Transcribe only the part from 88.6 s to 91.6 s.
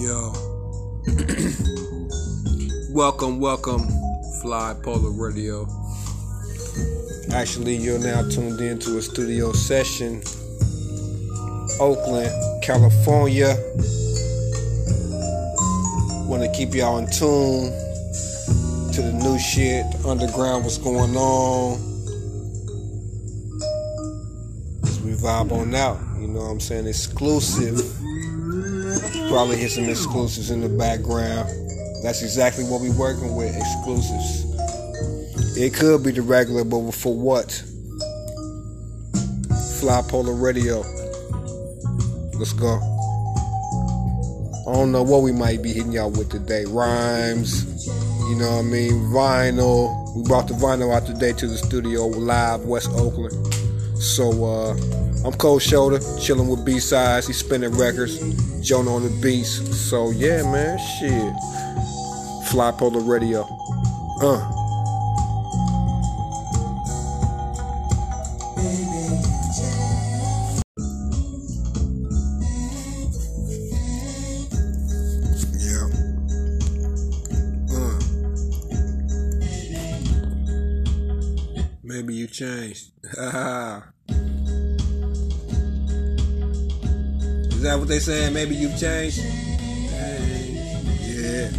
changed? Yeah.